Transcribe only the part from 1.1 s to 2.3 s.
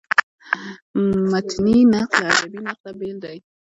متني نقد له